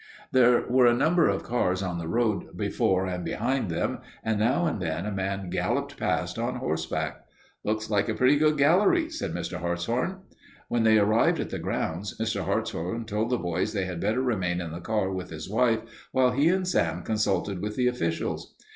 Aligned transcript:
There 0.31 0.65
were 0.67 0.87
a 0.87 0.95
number 0.95 1.29
of 1.29 1.43
cars 1.43 1.83
on 1.83 1.99
the 1.99 2.07
road 2.07 2.57
before 2.57 3.05
and 3.05 3.23
behind 3.23 3.69
them, 3.69 3.99
and 4.23 4.39
now 4.39 4.65
and 4.65 4.81
then 4.81 5.05
a 5.05 5.11
man 5.11 5.51
galloped 5.51 5.95
past 5.95 6.39
on 6.39 6.55
horseback. 6.55 7.23
"Looks 7.63 7.87
like 7.91 8.09
a 8.09 8.15
pretty 8.15 8.37
good 8.37 8.57
gallery," 8.57 9.11
said 9.11 9.31
Mr. 9.31 9.59
Hartshorn. 9.59 10.21
When 10.69 10.81
they 10.81 10.97
arrived 10.97 11.39
at 11.39 11.51
the 11.51 11.59
grounds, 11.59 12.17
Mr. 12.19 12.45
Hartshorn 12.45 13.05
told 13.05 13.29
the 13.29 13.37
boys 13.37 13.73
they 13.73 13.85
had 13.85 13.99
better 14.01 14.23
remain 14.23 14.59
in 14.59 14.71
the 14.71 14.81
car 14.81 15.11
with 15.11 15.29
his 15.29 15.47
wife, 15.47 15.81
while 16.11 16.31
he 16.31 16.49
and 16.49 16.67
Sam 16.67 17.03
consulted 17.03 17.61
with 17.61 17.75
the 17.75 17.85
officials. 17.85 18.55